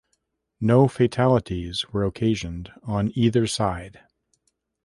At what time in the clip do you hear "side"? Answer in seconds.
3.45-3.99